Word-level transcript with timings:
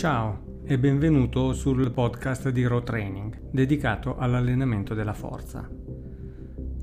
Ciao 0.00 0.62
e 0.64 0.78
benvenuto 0.78 1.52
sul 1.52 1.90
podcast 1.90 2.48
di 2.48 2.66
Raw 2.66 2.82
Training 2.82 3.50
dedicato 3.50 4.16
all'allenamento 4.16 4.94
della 4.94 5.12
forza. 5.12 5.68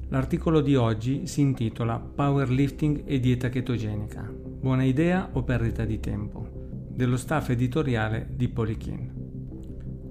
L'articolo 0.10 0.62
di 0.62 0.76
oggi 0.76 1.26
si 1.26 1.42
intitola 1.42 1.98
Powerlifting 1.98 3.02
e 3.08 3.20
dieta 3.20 3.50
chetogenica. 3.50 4.32
Buona 4.32 4.84
idea 4.84 5.30
o 5.34 5.42
perdita 5.42 5.84
di 5.84 6.00
tempo? 6.00 6.86
dello 6.94 7.18
staff 7.18 7.50
editoriale 7.50 8.28
di 8.36 8.50
Polykin. 8.50 9.12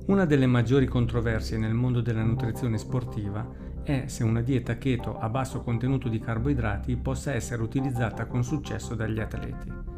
Una 0.07 0.25
delle 0.25 0.47
maggiori 0.47 0.87
controversie 0.87 1.59
nel 1.59 1.75
mondo 1.75 2.01
della 2.01 2.25
nutrizione 2.25 2.77
sportiva 2.77 3.49
è 3.85 4.07
se 4.07 4.25
una 4.25 4.41
dieta 4.41 4.79
keto 4.79 5.17
a 5.17 5.29
basso 5.29 5.63
contenuto 5.63 6.09
di 6.09 6.19
carboidrati 6.19 6.97
possa 6.97 7.33
essere 7.33 7.63
utilizzata 7.63 8.27
con 8.27 8.43
successo 8.43 8.97
dagli 8.97 9.21
atleti. 9.21 9.96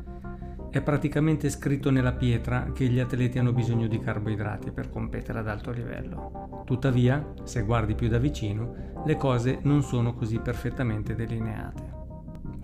È 0.71 0.83
praticamente 0.83 1.49
scritto 1.49 1.91
nella 1.91 2.13
pietra 2.13 2.73
che 2.75 2.89
gli 2.89 2.99
atleti 2.99 3.39
hanno 3.39 3.55
bisogno 3.55 3.87
di 3.87 3.99
carboidrati 3.99 4.71
per 4.71 4.91
competere 4.91 5.39
ad 5.39 5.49
alto 5.49 5.71
livello. 5.71 6.63
Tuttavia, 6.67 7.33
se 7.45 7.63
guardi 7.63 7.95
più 7.95 8.09
da 8.09 8.19
vicino, 8.19 8.75
le 9.07 9.17
cose 9.17 9.61
non 9.63 9.83
sono 9.83 10.13
così 10.13 10.39
perfettamente 10.41 11.15
delineate. 11.15 11.97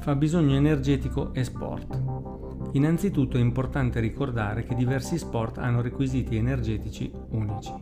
Fabbisogno 0.01 0.55
energetico 0.55 1.33
e 1.33 1.45
sport. 1.45 2.03
Innanzitutto 2.73 3.39
è 3.39 3.41
importante 3.41 4.01
ricordare 4.01 4.65
che 4.65 4.75
diversi 4.75 5.17
sport 5.17 5.57
hanno 5.57 5.81
requisiti 5.81 6.37
energetici 6.37 7.11
unici. 7.31 7.73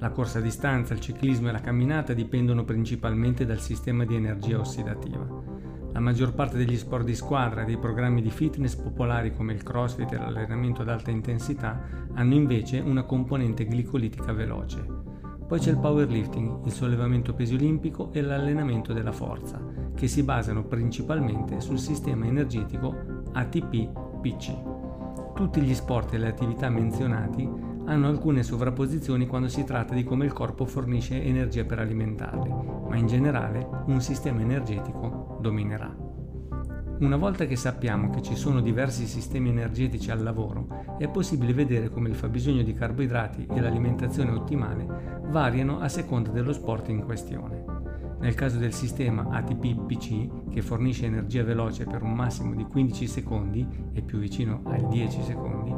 La 0.00 0.10
corsa 0.10 0.38
a 0.38 0.42
distanza, 0.42 0.92
il 0.92 1.00
ciclismo 1.00 1.48
e 1.48 1.52
la 1.52 1.60
camminata 1.60 2.12
dipendono 2.12 2.64
principalmente 2.64 3.46
dal 3.46 3.60
sistema 3.60 4.04
di 4.04 4.16
energia 4.16 4.58
ossidativa 4.58 5.69
la 6.00 6.06
maggior 6.06 6.32
parte 6.32 6.56
degli 6.56 6.78
sport 6.78 7.04
di 7.04 7.14
squadra 7.14 7.60
e 7.60 7.64
dei 7.66 7.76
programmi 7.76 8.22
di 8.22 8.30
fitness 8.30 8.74
popolari 8.74 9.34
come 9.34 9.52
il 9.52 9.62
crossfit 9.62 10.10
e 10.10 10.16
l'allenamento 10.16 10.80
ad 10.80 10.88
alta 10.88 11.10
intensità 11.10 11.78
hanno 12.14 12.32
invece 12.32 12.80
una 12.80 13.02
componente 13.02 13.66
glicolitica 13.66 14.32
veloce. 14.32 14.82
Poi 15.46 15.58
c'è 15.58 15.70
il 15.70 15.78
powerlifting, 15.78 16.64
il 16.64 16.72
sollevamento 16.72 17.34
pesi 17.34 17.52
olimpico 17.54 18.10
e 18.12 18.22
l'allenamento 18.22 18.94
della 18.94 19.12
forza, 19.12 19.62
che 19.94 20.08
si 20.08 20.22
basano 20.22 20.64
principalmente 20.64 21.60
sul 21.60 21.78
sistema 21.78 22.24
energetico 22.24 22.96
ATP-PC. 23.32 24.54
Tutti 25.34 25.60
gli 25.60 25.74
sport 25.74 26.14
e 26.14 26.18
le 26.18 26.28
attività 26.28 26.70
menzionati 26.70 27.46
hanno 27.86 28.08
alcune 28.08 28.42
sovrapposizioni 28.42 29.26
quando 29.26 29.48
si 29.48 29.64
tratta 29.64 29.94
di 29.94 30.04
come 30.04 30.24
il 30.24 30.32
corpo 30.32 30.64
fornisce 30.64 31.22
energia 31.22 31.64
per 31.64 31.78
alimentarli, 31.78 32.48
ma 32.88 32.96
in 32.96 33.06
generale 33.06 33.66
un 33.86 34.00
sistema 34.00 34.40
energetico 34.40 35.38
dominerà. 35.40 36.08
Una 37.00 37.16
volta 37.16 37.46
che 37.46 37.56
sappiamo 37.56 38.10
che 38.10 38.20
ci 38.20 38.36
sono 38.36 38.60
diversi 38.60 39.06
sistemi 39.06 39.48
energetici 39.48 40.10
al 40.10 40.22
lavoro, 40.22 40.96
è 40.98 41.08
possibile 41.08 41.54
vedere 41.54 41.88
come 41.88 42.10
il 42.10 42.14
fabbisogno 42.14 42.62
di 42.62 42.74
carboidrati 42.74 43.46
e 43.50 43.58
l'alimentazione 43.58 44.32
ottimale 44.32 45.22
variano 45.30 45.80
a 45.80 45.88
seconda 45.88 46.28
dello 46.30 46.52
sport 46.52 46.90
in 46.90 47.02
questione. 47.02 47.64
Nel 48.20 48.34
caso 48.34 48.58
del 48.58 48.74
sistema 48.74 49.28
ATP-PC, 49.30 50.50
che 50.50 50.60
fornisce 50.60 51.06
energia 51.06 51.42
veloce 51.42 51.86
per 51.86 52.02
un 52.02 52.12
massimo 52.12 52.54
di 52.54 52.64
15 52.64 53.06
secondi 53.06 53.66
e 53.94 54.02
più 54.02 54.18
vicino 54.18 54.60
ai 54.66 54.86
10 54.86 55.22
secondi, 55.22 55.74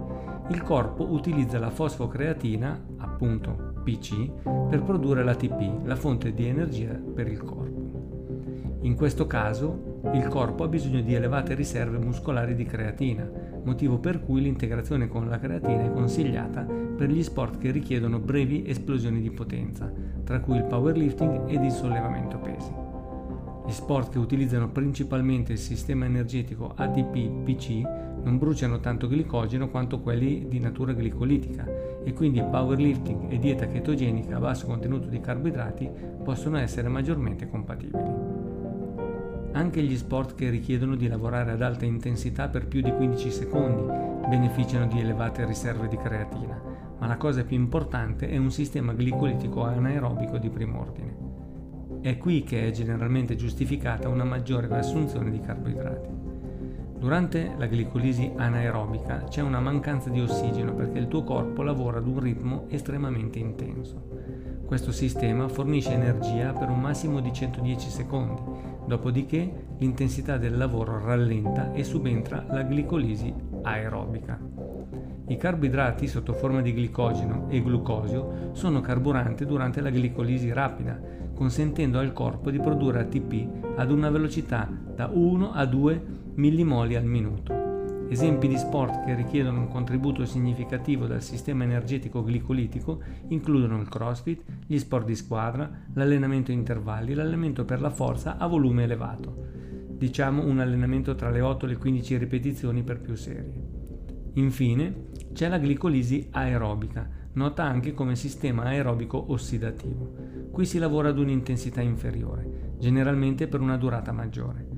il 0.52 0.62
corpo 0.62 1.10
utilizza 1.10 1.58
la 1.58 1.70
fosfocreatina, 1.70 2.84
appunto 2.98 3.72
PC, 3.82 4.30
per 4.68 4.82
produrre 4.82 5.24
l'ATP, 5.24 5.86
la 5.86 5.96
fonte 5.96 6.34
di 6.34 6.46
energia 6.46 6.92
per 6.92 7.26
il 7.26 7.42
corpo. 7.42 8.80
In 8.82 8.94
questo 8.94 9.26
caso 9.26 10.00
il 10.12 10.28
corpo 10.28 10.64
ha 10.64 10.68
bisogno 10.68 11.00
di 11.00 11.14
elevate 11.14 11.54
riserve 11.54 11.96
muscolari 11.96 12.54
di 12.54 12.64
creatina, 12.64 13.26
motivo 13.64 13.98
per 13.98 14.20
cui 14.20 14.42
l'integrazione 14.42 15.08
con 15.08 15.26
la 15.26 15.38
creatina 15.38 15.84
è 15.84 15.92
consigliata 15.92 16.64
per 16.64 17.08
gli 17.08 17.22
sport 17.22 17.56
che 17.56 17.70
richiedono 17.70 18.18
brevi 18.18 18.64
esplosioni 18.66 19.22
di 19.22 19.30
potenza, 19.30 19.90
tra 20.22 20.40
cui 20.40 20.56
il 20.56 20.64
powerlifting 20.64 21.48
ed 21.48 21.64
il 21.64 21.70
sollevamento 21.70 22.38
pesi. 22.38 22.72
Gli 23.64 23.72
sport 23.72 24.12
che 24.12 24.18
utilizzano 24.18 24.68
principalmente 24.68 25.52
il 25.52 25.58
sistema 25.58 26.04
energetico 26.04 26.72
ATP-PC 26.76 28.11
non 28.22 28.38
bruciano 28.38 28.80
tanto 28.80 29.08
glicogeno 29.08 29.68
quanto 29.68 30.00
quelli 30.00 30.46
di 30.48 30.60
natura 30.60 30.92
glicolitica 30.92 31.66
e 32.04 32.12
quindi 32.12 32.42
powerlifting 32.42 33.30
e 33.32 33.38
dieta 33.38 33.66
chetogenica 33.66 34.36
a 34.36 34.40
basso 34.40 34.66
contenuto 34.66 35.08
di 35.08 35.20
carboidrati 35.20 35.90
possono 36.22 36.58
essere 36.58 36.88
maggiormente 36.88 37.48
compatibili. 37.48 38.40
Anche 39.54 39.82
gli 39.82 39.96
sport 39.96 40.34
che 40.34 40.48
richiedono 40.48 40.96
di 40.96 41.08
lavorare 41.08 41.52
ad 41.52 41.62
alta 41.62 41.84
intensità 41.84 42.48
per 42.48 42.66
più 42.66 42.80
di 42.80 42.90
15 42.90 43.30
secondi 43.30 43.82
beneficiano 44.28 44.86
di 44.86 45.00
elevate 45.00 45.44
riserve 45.44 45.88
di 45.88 45.96
creatina, 45.96 46.60
ma 46.98 47.06
la 47.06 47.16
cosa 47.16 47.44
più 47.44 47.56
importante 47.56 48.28
è 48.28 48.38
un 48.38 48.50
sistema 48.50 48.92
glicolitico 48.92 49.64
anaerobico 49.64 50.38
di 50.38 50.48
prim'ordine. 50.48 51.16
È 52.00 52.16
qui 52.16 52.42
che 52.42 52.66
è 52.66 52.70
generalmente 52.70 53.36
giustificata 53.36 54.08
una 54.08 54.24
maggiore 54.24 54.68
assunzione 54.68 55.30
di 55.30 55.40
carboidrati. 55.40 56.31
Durante 57.02 57.56
la 57.58 57.66
glicolisi 57.66 58.30
anaerobica 58.36 59.24
c'è 59.24 59.42
una 59.42 59.58
mancanza 59.58 60.08
di 60.08 60.20
ossigeno 60.20 60.72
perché 60.72 61.00
il 61.00 61.08
tuo 61.08 61.24
corpo 61.24 61.64
lavora 61.64 61.98
ad 61.98 62.06
un 62.06 62.20
ritmo 62.20 62.66
estremamente 62.68 63.40
intenso. 63.40 64.08
Questo 64.64 64.92
sistema 64.92 65.48
fornisce 65.48 65.94
energia 65.94 66.52
per 66.52 66.70
un 66.70 66.80
massimo 66.80 67.18
di 67.18 67.32
110 67.32 67.90
secondi 67.90 68.40
Dopodiché 68.86 69.66
l'intensità 69.78 70.36
del 70.36 70.56
lavoro 70.56 71.04
rallenta 71.04 71.72
e 71.72 71.82
subentra 71.82 72.44
la 72.48 72.62
glicolisi 72.62 73.34
aerobica. 73.62 74.38
I 75.26 75.36
carboidrati 75.36 76.06
sotto 76.06 76.32
forma 76.32 76.62
di 76.62 76.72
glicogeno 76.72 77.46
e 77.48 77.62
glucosio 77.62 78.50
sono 78.52 78.80
carburanti 78.80 79.44
durante 79.44 79.80
la 79.80 79.90
glicolisi 79.90 80.52
rapida, 80.52 81.00
consentendo 81.34 81.98
al 81.98 82.12
corpo 82.12 82.50
di 82.50 82.60
produrre 82.60 83.00
ATP 83.00 83.74
ad 83.76 83.90
una 83.90 84.08
velocità 84.08 84.68
da 84.94 85.10
1 85.12 85.52
a 85.52 85.64
2 85.64 86.20
millimoli 86.34 86.96
al 86.96 87.04
minuto. 87.04 87.52
Esempi 88.08 88.46
di 88.46 88.58
sport 88.58 89.04
che 89.04 89.14
richiedono 89.14 89.60
un 89.60 89.68
contributo 89.68 90.26
significativo 90.26 91.06
dal 91.06 91.22
sistema 91.22 91.64
energetico 91.64 92.22
glicolitico 92.22 93.02
includono 93.28 93.80
il 93.80 93.88
crossfit, 93.88 94.42
gli 94.66 94.78
sport 94.78 95.06
di 95.06 95.14
squadra, 95.14 95.70
l'allenamento 95.94 96.50
a 96.50 96.54
intervalli, 96.54 97.14
l'allenamento 97.14 97.64
per 97.64 97.80
la 97.80 97.90
forza 97.90 98.36
a 98.36 98.46
volume 98.46 98.82
elevato. 98.82 99.34
Diciamo 99.88 100.44
un 100.44 100.58
allenamento 100.58 101.14
tra 101.14 101.30
le 101.30 101.40
8 101.40 101.64
e 101.64 101.68
le 101.70 101.76
15 101.76 102.16
ripetizioni 102.18 102.82
per 102.82 103.00
più 103.00 103.14
serie. 103.14 103.62
Infine 104.34 105.08
c'è 105.32 105.48
la 105.48 105.58
glicolisi 105.58 106.28
aerobica, 106.32 107.08
nota 107.34 107.64
anche 107.64 107.94
come 107.94 108.16
sistema 108.16 108.64
aerobico 108.64 109.32
ossidativo. 109.32 110.50
Qui 110.50 110.66
si 110.66 110.78
lavora 110.78 111.08
ad 111.08 111.18
un'intensità 111.18 111.80
inferiore, 111.80 112.74
generalmente 112.78 113.48
per 113.48 113.60
una 113.60 113.76
durata 113.76 114.12
maggiore. 114.12 114.71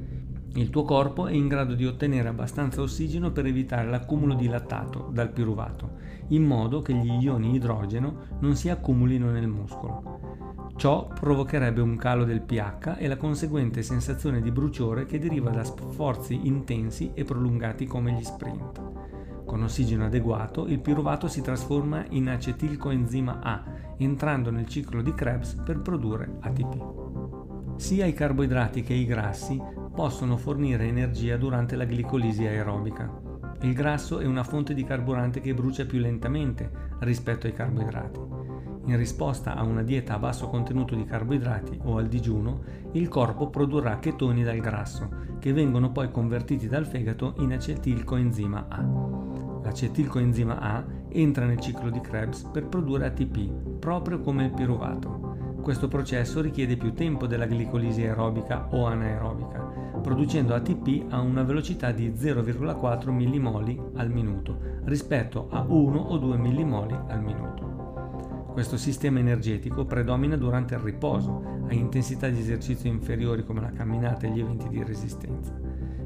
Il 0.57 0.71
tuo 0.71 0.85
corpo 0.85 1.27
è 1.27 1.33
in 1.33 1.49
grado 1.49 1.75
di 1.75 1.85
ottenere 1.85 2.29
abbastanza 2.29 2.81
ossigeno 2.81 3.33
per 3.33 3.45
evitare 3.45 3.89
l'accumulo 3.89 4.35
di 4.35 4.47
lattato 4.47 5.11
dal 5.13 5.31
piruvato, 5.31 5.97
in 6.29 6.45
modo 6.45 6.81
che 6.81 6.95
gli 6.95 7.11
ioni 7.25 7.57
idrogeno 7.57 8.37
non 8.39 8.55
si 8.55 8.69
accumulino 8.69 9.33
nel 9.33 9.49
muscolo. 9.49 10.21
Ciò 10.77 11.09
provocherebbe 11.09 11.81
un 11.81 11.97
calo 11.97 12.25
del 12.25 12.43
pH 12.43 12.97
e 12.99 13.09
la 13.09 13.17
conseguente 13.17 13.83
sensazione 13.83 14.41
di 14.41 14.53
bruciore 14.53 15.07
che 15.07 15.19
deriva 15.19 15.51
da 15.51 15.65
sforzi 15.65 16.47
intensi 16.47 17.11
e 17.15 17.25
prolungati 17.25 17.87
come 17.87 18.13
gli 18.13 18.23
sprint. 18.23 18.81
Con 19.45 19.63
ossigeno 19.63 20.05
adeguato, 20.05 20.69
il 20.69 20.79
piruvato 20.79 21.27
si 21.27 21.43
trasforma 21.43 22.05
in 22.11 22.29
acetilcoenzima 22.29 23.41
A, 23.43 23.65
entrando 23.97 24.51
nel 24.51 24.69
ciclo 24.69 25.03
di 25.03 25.13
Krebs 25.15 25.55
per 25.65 25.81
produrre 25.81 26.37
ATP. 26.41 27.03
Sia 27.77 28.07
i 28.07 28.13
carboidrati 28.13 28.83
che 28.83 28.95
i 28.95 29.05
grassi 29.05 29.61
possono 29.95 30.37
fornire 30.37 30.87
energia 30.87 31.37
durante 31.37 31.77
la 31.77 31.85
glicolisi 31.85 32.45
aerobica. 32.45 33.09
Il 33.61 33.73
grasso 33.73 34.19
è 34.19 34.27
una 34.27 34.43
fonte 34.43 34.75
di 34.75 34.85
carburante 34.85 35.41
che 35.41 35.55
brucia 35.55 35.87
più 35.87 36.01
lentamente 36.01 36.71
rispetto 36.99 37.47
ai 37.47 37.53
carboidrati. 37.53 38.21
In 38.87 38.97
risposta 38.97 39.55
a 39.55 39.63
una 39.63 39.83
dieta 39.83 40.15
a 40.15 40.19
basso 40.19 40.49
contenuto 40.49 40.95
di 40.95 41.05
carboidrati 41.05 41.79
o 41.85 41.97
al 41.97 42.09
digiuno, 42.09 42.61
il 42.93 43.09
corpo 43.09 43.49
produrrà 43.49 43.99
chetoni 43.99 44.43
dal 44.43 44.59
grasso, 44.59 45.09
che 45.39 45.53
vengono 45.53 45.93
poi 45.93 46.11
convertiti 46.11 46.69
dal 46.69 46.87
fegato 46.87 47.35
in 47.39 47.53
acetilcoenzima 47.53 48.67
A. 48.69 48.87
L'acetilcoenzima 49.63 50.61
A 50.61 50.85
entra 51.09 51.47
nel 51.47 51.61
ciclo 51.61 51.89
di 51.89 52.01
Krebs 52.01 52.43
per 52.53 52.67
produrre 52.67 53.07
ATP, 53.07 53.79
proprio 53.79 54.21
come 54.21 54.45
il 54.45 54.51
piruvato. 54.51 55.55
Questo 55.63 55.89
processo 55.89 56.43
richiede 56.43 56.77
più 56.77 56.93
tempo 56.93 57.27
della 57.27 57.47
glicolisi 57.47 58.03
aerobica 58.03 58.69
o 58.73 58.85
anaerobica, 58.85 59.84
producendo 60.05 60.55
ATP 60.55 61.07
a 61.09 61.21
una 61.23 61.43
velocità 61.45 61.91
di 61.91 62.11
0,4 62.11 63.11
millimoli 63.11 63.81
al 63.95 64.11
minuto 64.11 64.83
rispetto 64.85 65.49
a 65.51 65.65
1 65.67 65.99
o 65.99 66.19
2 66.19 66.37
millimoli 66.37 66.95
al 67.09 67.23
minuto. 67.23 68.51
Questo 68.53 68.77
sistema 68.77 69.21
energetico 69.21 69.87
predomina 69.87 70.37
durante 70.37 70.75
il 70.75 70.81
riposo, 70.81 71.63
a 71.67 71.73
intensità 71.73 72.29
di 72.29 72.39
esercizio 72.39 72.91
inferiori 72.91 73.47
come 73.47 73.63
la 73.63 73.73
camminata 73.73 74.27
e 74.27 74.31
gli 74.31 74.41
eventi 74.41 74.69
di 74.69 74.85
resistenza. 74.85 75.59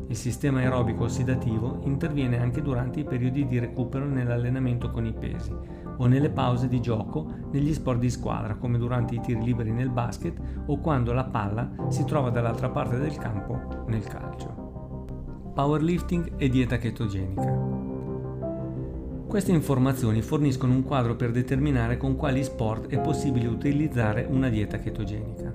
Il 0.06 0.16
sistema 0.16 0.60
aerobico 0.60 1.02
ossidativo 1.04 1.80
interviene 1.82 2.38
anche 2.38 2.62
durante 2.62 3.00
i 3.00 3.04
periodi 3.04 3.48
di 3.48 3.58
recupero 3.58 4.06
nell'allenamento 4.06 4.92
con 4.92 5.06
i 5.06 5.12
pesi 5.12 5.52
o 5.98 6.06
nelle 6.06 6.30
pause 6.30 6.68
di 6.68 6.80
gioco 6.80 7.30
negli 7.52 7.72
sport 7.72 7.98
di 7.98 8.10
squadra 8.10 8.56
come 8.56 8.78
durante 8.78 9.14
i 9.14 9.20
tiri 9.20 9.42
liberi 9.42 9.70
nel 9.70 9.90
basket 9.90 10.36
o 10.66 10.78
quando 10.78 11.12
la 11.12 11.24
palla 11.24 11.70
si 11.88 12.04
trova 12.04 12.30
dall'altra 12.30 12.70
parte 12.70 12.98
del 12.98 13.16
campo 13.16 13.84
nel 13.86 14.04
calcio. 14.04 15.52
Powerlifting 15.54 16.32
e 16.36 16.48
dieta 16.48 16.78
chetogenica. 16.78 17.86
Queste 19.26 19.52
informazioni 19.52 20.22
forniscono 20.22 20.72
un 20.72 20.84
quadro 20.84 21.14
per 21.14 21.32
determinare 21.32 21.96
con 21.96 22.16
quali 22.16 22.42
sport 22.42 22.88
è 22.88 22.98
possibile 22.98 23.46
utilizzare 23.46 24.26
una 24.28 24.48
dieta 24.48 24.78
chetogenica. 24.78 25.52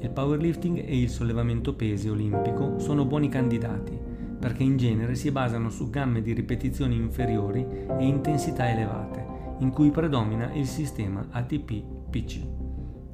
Il 0.00 0.10
powerlifting 0.10 0.78
e 0.78 1.00
il 1.00 1.08
sollevamento 1.08 1.74
pesi 1.74 2.08
olimpico 2.08 2.78
sono 2.78 3.04
buoni 3.04 3.28
candidati 3.28 4.06
perché 4.38 4.62
in 4.62 4.76
genere 4.76 5.14
si 5.14 5.30
basano 5.30 5.70
su 5.70 5.88
gamme 5.88 6.20
di 6.20 6.32
ripetizioni 6.32 6.94
inferiori 6.94 7.66
e 7.98 8.04
intensità 8.04 8.70
elevate, 8.70 9.15
in 9.58 9.70
cui 9.70 9.90
predomina 9.90 10.52
il 10.52 10.66
sistema 10.66 11.26
ATP-PC. 11.30 12.40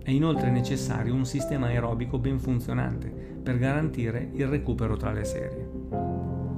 È 0.03 0.11
inoltre 0.11 0.51
necessario 0.51 1.15
un 1.15 1.25
sistema 1.25 1.67
aerobico 1.67 2.19
ben 2.19 2.41
funzionante 2.41 3.09
per 3.09 3.59
garantire 3.59 4.31
il 4.35 4.47
recupero 4.47 4.97
tra 4.97 5.13
le 5.13 5.25
serie. 5.25 5.69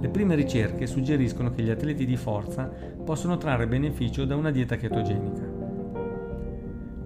Le 0.01 0.09
prime 0.09 0.35
ricerche 0.35 0.87
suggeriscono 0.87 1.51
che 1.51 1.63
gli 1.63 1.71
atleti 1.71 2.07
di 2.07 2.17
forza 2.17 2.65
possono 3.05 3.37
trarre 3.37 3.67
beneficio 3.67 4.25
da 4.25 4.37
una 4.37 4.51
dieta 4.51 4.77
chetogenica. 4.77 5.44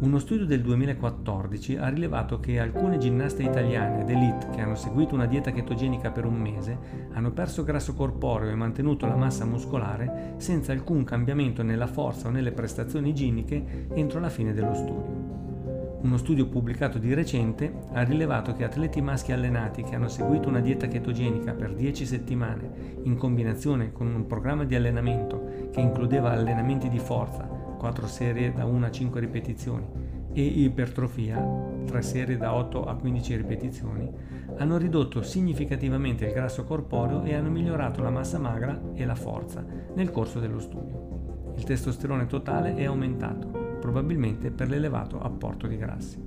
Uno 0.01 0.21
studio 0.21 0.47
del 0.47 0.61
2014 0.61 1.77
ha 1.77 1.89
rilevato 1.89 2.39
che 2.39 2.61
alcune 2.61 2.99
ginnaste 2.99 3.43
italiane 3.43 4.05
d'elite 4.05 4.51
che 4.55 4.61
hanno 4.61 4.77
seguito 4.77 5.17
una 5.17 5.27
dieta 5.27 5.51
chetogenica 5.51 6.13
per 6.13 6.25
un 6.25 6.37
mese 6.37 6.79
hanno 7.15 7.33
perso 7.33 7.65
grasso 7.65 7.95
corporeo 7.95 8.49
e 8.49 8.55
mantenuto 8.55 9.07
la 9.07 9.17
massa 9.17 9.45
muscolare 9.45 10.35
senza 10.37 10.71
alcun 10.71 11.03
cambiamento 11.03 11.65
nella 11.65 11.89
forza 11.89 12.29
o 12.29 12.31
nelle 12.31 12.53
prestazioni 12.53 13.09
igieniche 13.09 13.89
entro 13.93 14.21
la 14.21 14.29
fine 14.29 14.55
dello 14.55 14.73
studio. 14.73 15.99
Uno 16.01 16.17
studio 16.17 16.47
pubblicato 16.47 16.99
di 16.99 17.13
recente 17.13 17.81
ha 17.93 18.03
rilevato 18.03 18.53
che 18.53 18.63
atleti 18.63 19.01
maschi 19.01 19.33
allenati 19.33 19.83
che 19.83 19.97
hanno 19.97 20.07
seguito 20.07 20.49
una 20.49 20.61
dieta 20.61 20.87
chetogenica 20.87 21.55
per 21.55 21.75
10 21.75 22.07
settimane 22.07 23.01
in 23.03 23.17
combinazione 23.17 23.91
con 23.91 24.07
un 24.07 24.27
programma 24.27 24.63
di 24.63 24.77
allenamento 24.77 25.71
che 25.73 25.81
includeva 25.81 26.31
allenamenti 26.31 26.89
di 26.89 27.01
forza, 27.01 27.58
4 27.79 28.07
serie 28.07 28.53
da 28.53 28.67
1 28.67 28.85
a 28.85 28.91
5 28.91 29.21
ripetizioni, 29.21 29.87
e 30.33 30.43
ipertrofia, 30.43 31.43
3 31.87 32.03
serie 32.03 32.37
da 32.37 32.55
8 32.55 32.85
a 32.85 32.95
15 32.95 33.37
ripetizioni, 33.37 34.11
hanno 34.59 34.77
ridotto 34.77 35.23
significativamente 35.23 36.27
il 36.27 36.33
grasso 36.33 36.65
corporeo 36.65 37.23
e 37.23 37.35
hanno 37.35 37.51
migliorato 37.51 38.03
la 38.03 38.11
massa 38.11 38.39
magra 38.39 38.79
e 38.95 39.05
la 39.07 39.15
forza 39.15 39.65
nel 39.95 40.11
corso 40.11 40.39
dello 40.39 40.61
studio. 40.61 41.55
Il 41.57 41.65
testosterone 41.65 42.27
totale 42.27 42.75
è 42.75 42.85
aumentato 42.85 43.77
probabilmente 43.81 44.51
per 44.51 44.69
l'elevato 44.69 45.21
apporto 45.21 45.67
di 45.67 45.77
grassi. 45.77 46.23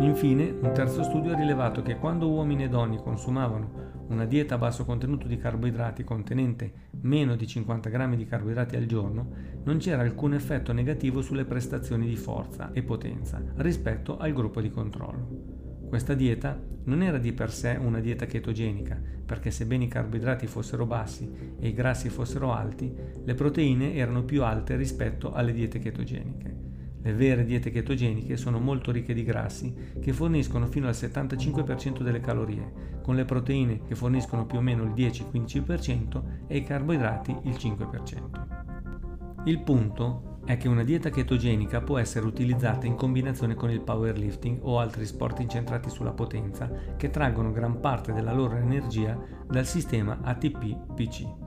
Infine, 0.00 0.54
un 0.60 0.72
terzo 0.72 1.02
studio 1.02 1.32
ha 1.32 1.36
rilevato 1.36 1.82
che 1.82 1.98
quando 1.98 2.28
uomini 2.28 2.64
e 2.64 2.68
donne 2.68 2.96
consumavano 3.02 3.91
una 4.08 4.24
dieta 4.24 4.54
a 4.54 4.58
basso 4.58 4.84
contenuto 4.84 5.26
di 5.26 5.36
carboidrati 5.36 6.04
contenente 6.04 6.72
meno 7.02 7.36
di 7.36 7.46
50 7.46 7.88
grammi 7.88 8.16
di 8.16 8.26
carboidrati 8.26 8.76
al 8.76 8.86
giorno, 8.86 9.30
non 9.64 9.78
c'era 9.78 10.02
alcun 10.02 10.34
effetto 10.34 10.72
negativo 10.72 11.22
sulle 11.22 11.44
prestazioni 11.44 12.06
di 12.06 12.16
forza 12.16 12.72
e 12.72 12.82
potenza 12.82 13.42
rispetto 13.56 14.18
al 14.18 14.32
gruppo 14.32 14.60
di 14.60 14.70
controllo. 14.70 15.62
Questa 15.88 16.14
dieta 16.14 16.58
non 16.84 17.02
era 17.02 17.18
di 17.18 17.32
per 17.32 17.52
sé 17.52 17.78
una 17.78 18.00
dieta 18.00 18.24
chetogenica, 18.24 18.98
perché 19.26 19.50
sebbene 19.50 19.84
i 19.84 19.88
carboidrati 19.88 20.46
fossero 20.46 20.86
bassi 20.86 21.30
e 21.58 21.68
i 21.68 21.74
grassi 21.74 22.08
fossero 22.08 22.52
alti, 22.52 22.92
le 23.22 23.34
proteine 23.34 23.94
erano 23.94 24.24
più 24.24 24.42
alte 24.42 24.76
rispetto 24.76 25.32
alle 25.32 25.52
diete 25.52 25.78
chetogeniche. 25.78 26.71
Le 27.02 27.12
vere 27.14 27.44
diete 27.44 27.70
chetogeniche 27.70 28.36
sono 28.36 28.60
molto 28.60 28.92
ricche 28.92 29.12
di 29.12 29.24
grassi 29.24 29.74
che 30.00 30.12
forniscono 30.12 30.66
fino 30.66 30.86
al 30.86 30.94
75% 30.94 32.02
delle 32.02 32.20
calorie, 32.20 33.00
con 33.02 33.16
le 33.16 33.24
proteine 33.24 33.82
che 33.82 33.96
forniscono 33.96 34.46
più 34.46 34.58
o 34.58 34.60
meno 34.60 34.84
il 34.84 34.92
10-15% 34.92 36.22
e 36.46 36.56
i 36.58 36.62
carboidrati 36.62 37.36
il 37.42 37.54
5%. 37.54 39.42
Il 39.44 39.60
punto 39.62 40.38
è 40.44 40.56
che 40.56 40.68
una 40.68 40.84
dieta 40.84 41.10
chetogenica 41.10 41.80
può 41.80 41.98
essere 41.98 42.26
utilizzata 42.26 42.86
in 42.86 42.94
combinazione 42.94 43.54
con 43.54 43.70
il 43.70 43.80
powerlifting 43.80 44.58
o 44.62 44.78
altri 44.78 45.04
sport 45.04 45.40
incentrati 45.40 45.90
sulla 45.90 46.12
potenza 46.12 46.70
che 46.96 47.10
traggono 47.10 47.50
gran 47.50 47.80
parte 47.80 48.12
della 48.12 48.32
loro 48.32 48.56
energia 48.56 49.20
dal 49.48 49.66
sistema 49.66 50.20
ATP-PC. 50.22 51.41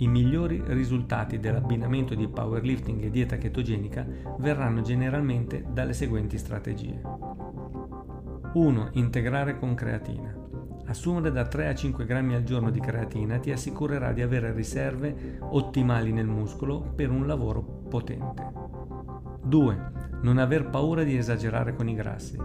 I 0.00 0.08
migliori 0.08 0.62
risultati 0.68 1.38
dell'abbinamento 1.38 2.14
di 2.14 2.26
powerlifting 2.26 3.02
e 3.04 3.10
dieta 3.10 3.36
chetogenica 3.36 4.06
verranno 4.38 4.80
generalmente 4.80 5.62
dalle 5.70 5.92
seguenti 5.92 6.38
strategie. 6.38 7.02
1. 8.54 8.88
Integrare 8.92 9.58
con 9.58 9.74
creatina. 9.74 10.34
Assumere 10.86 11.30
da 11.30 11.46
3 11.46 11.68
a 11.68 11.74
5 11.74 12.06
grammi 12.06 12.34
al 12.34 12.44
giorno 12.44 12.70
di 12.70 12.80
creatina 12.80 13.38
ti 13.40 13.52
assicurerà 13.52 14.12
di 14.12 14.22
avere 14.22 14.54
riserve 14.54 15.38
ottimali 15.38 16.12
nel 16.12 16.26
muscolo 16.26 16.80
per 16.80 17.10
un 17.10 17.26
lavoro 17.26 17.60
potente. 17.62 18.52
2. 19.42 19.92
Non 20.22 20.38
aver 20.38 20.70
paura 20.70 21.02
di 21.02 21.14
esagerare 21.14 21.74
con 21.74 21.90
i 21.90 21.94
grassi. 21.94 22.38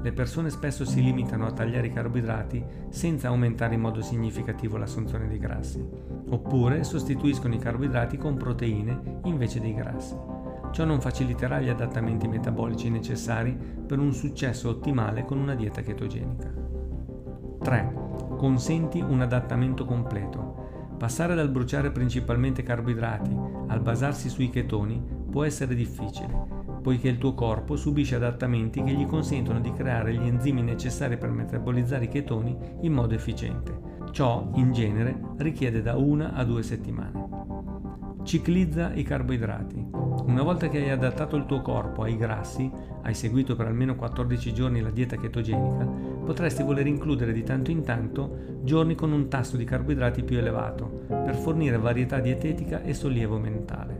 Le 0.00 0.12
persone 0.12 0.48
spesso 0.50 0.84
si 0.84 1.02
limitano 1.02 1.46
a 1.46 1.52
tagliare 1.52 1.88
i 1.88 1.92
carboidrati 1.92 2.64
senza 2.88 3.28
aumentare 3.28 3.74
in 3.74 3.80
modo 3.80 4.00
significativo 4.00 4.76
l'assunzione 4.76 5.26
di 5.26 5.38
grassi, 5.38 5.84
oppure 6.28 6.84
sostituiscono 6.84 7.54
i 7.54 7.58
carboidrati 7.58 8.16
con 8.16 8.36
proteine 8.36 9.20
invece 9.24 9.60
dei 9.60 9.74
grassi. 9.74 10.16
Ciò 10.70 10.84
non 10.84 11.00
faciliterà 11.00 11.60
gli 11.60 11.68
adattamenti 11.68 12.28
metabolici 12.28 12.90
necessari 12.90 13.56
per 13.86 13.98
un 13.98 14.12
successo 14.12 14.68
ottimale 14.68 15.24
con 15.24 15.38
una 15.38 15.56
dieta 15.56 15.80
chetogenica. 15.80 16.52
3. 17.60 17.92
Consenti 18.36 19.00
un 19.00 19.20
adattamento 19.20 19.84
completo. 19.84 20.66
Passare 20.96 21.34
dal 21.34 21.50
bruciare 21.50 21.90
principalmente 21.90 22.62
carboidrati 22.62 23.36
al 23.66 23.80
basarsi 23.80 24.28
sui 24.28 24.50
chetoni 24.50 25.02
può 25.30 25.44
essere 25.44 25.74
difficile, 25.74 26.57
poiché 26.88 27.08
il 27.08 27.18
tuo 27.18 27.34
corpo 27.34 27.76
subisce 27.76 28.14
adattamenti 28.14 28.82
che 28.82 28.92
gli 28.92 29.04
consentono 29.04 29.60
di 29.60 29.70
creare 29.74 30.14
gli 30.14 30.26
enzimi 30.26 30.62
necessari 30.62 31.18
per 31.18 31.28
metabolizzare 31.28 32.06
i 32.06 32.08
chetoni 32.08 32.56
in 32.80 32.94
modo 32.94 33.14
efficiente. 33.14 33.78
Ciò, 34.10 34.50
in 34.54 34.72
genere, 34.72 35.20
richiede 35.36 35.82
da 35.82 35.96
una 35.96 36.32
a 36.32 36.44
due 36.44 36.62
settimane. 36.62 37.28
Ciclizza 38.22 38.94
i 38.94 39.02
carboidrati. 39.02 39.86
Una 40.24 40.42
volta 40.42 40.70
che 40.70 40.78
hai 40.78 40.88
adattato 40.88 41.36
il 41.36 41.44
tuo 41.44 41.60
corpo 41.60 42.04
ai 42.04 42.16
grassi, 42.16 42.72
hai 43.02 43.12
seguito 43.12 43.54
per 43.54 43.66
almeno 43.66 43.94
14 43.94 44.54
giorni 44.54 44.80
la 44.80 44.90
dieta 44.90 45.16
chetogenica, 45.16 45.84
potresti 45.84 46.62
voler 46.62 46.86
includere 46.86 47.34
di 47.34 47.42
tanto 47.42 47.70
in 47.70 47.82
tanto 47.82 48.62
giorni 48.62 48.94
con 48.94 49.12
un 49.12 49.28
tasso 49.28 49.58
di 49.58 49.64
carboidrati 49.64 50.22
più 50.22 50.38
elevato, 50.38 51.04
per 51.06 51.34
fornire 51.34 51.76
varietà 51.76 52.18
dietetica 52.18 52.80
e 52.80 52.94
sollievo 52.94 53.38
mentale. 53.38 53.97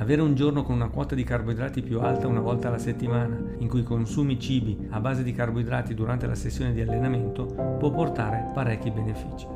Avere 0.00 0.22
un 0.22 0.34
giorno 0.34 0.62
con 0.62 0.76
una 0.76 0.88
quota 0.88 1.14
di 1.14 1.24
carboidrati 1.24 1.82
più 1.82 2.00
alta 2.00 2.26
una 2.26 2.40
volta 2.40 2.68
alla 2.68 2.78
settimana, 2.78 3.38
in 3.58 3.68
cui 3.68 3.82
consumi 3.82 4.40
cibi 4.40 4.88
a 4.88 4.98
base 4.98 5.22
di 5.22 5.32
carboidrati 5.32 5.92
durante 5.92 6.26
la 6.26 6.34
sessione 6.34 6.72
di 6.72 6.80
allenamento, 6.80 7.44
può 7.78 7.90
portare 7.90 8.50
parecchi 8.54 8.90
benefici. 8.90 9.46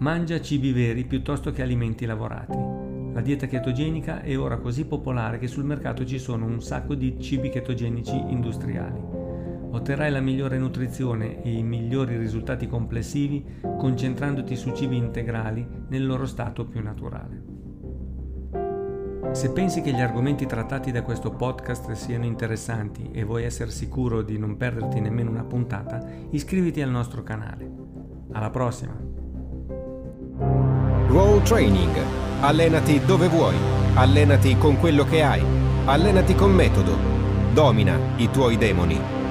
Mangia 0.00 0.38
cibi 0.38 0.72
veri 0.72 1.06
piuttosto 1.06 1.50
che 1.50 1.62
alimenti 1.62 2.04
lavorati. 2.04 2.58
La 3.14 3.22
dieta 3.22 3.46
chetogenica 3.46 4.20
è 4.20 4.38
ora 4.38 4.58
così 4.58 4.84
popolare 4.84 5.38
che 5.38 5.46
sul 5.46 5.64
mercato 5.64 6.04
ci 6.04 6.18
sono 6.18 6.44
un 6.44 6.60
sacco 6.60 6.94
di 6.94 7.18
cibi 7.18 7.48
chetogenici 7.48 8.14
industriali. 8.28 9.00
Otterrai 9.70 10.10
la 10.10 10.20
migliore 10.20 10.58
nutrizione 10.58 11.42
e 11.42 11.50
i 11.50 11.62
migliori 11.62 12.18
risultati 12.18 12.66
complessivi 12.66 13.42
concentrandoti 13.78 14.56
su 14.56 14.72
cibi 14.72 14.98
integrali 14.98 15.66
nel 15.88 16.04
loro 16.04 16.26
stato 16.26 16.66
più 16.66 16.82
naturale. 16.82 17.61
Se 19.32 19.50
pensi 19.50 19.80
che 19.80 19.92
gli 19.92 20.00
argomenti 20.00 20.46
trattati 20.46 20.92
da 20.92 21.02
questo 21.02 21.30
podcast 21.30 21.92
siano 21.92 22.24
interessanti 22.24 23.10
e 23.12 23.24
vuoi 23.24 23.44
essere 23.44 23.70
sicuro 23.70 24.22
di 24.22 24.38
non 24.38 24.56
perderti 24.56 25.00
nemmeno 25.00 25.30
una 25.30 25.44
puntata, 25.44 26.04
iscriviti 26.30 26.82
al 26.82 26.90
nostro 26.90 27.22
canale. 27.22 27.70
Alla 28.32 28.50
prossima! 28.50 28.94
Roll 31.08 31.42
Training 31.42 31.96
Allenati 32.40 33.00
dove 33.04 33.28
vuoi, 33.28 33.54
allenati 33.94 34.58
con 34.58 34.76
quello 34.78 35.04
che 35.04 35.22
hai, 35.22 35.42
allenati 35.84 36.34
con 36.34 36.50
metodo. 36.50 36.96
Domina 37.52 37.96
i 38.16 38.28
tuoi 38.30 38.56
demoni. 38.56 39.21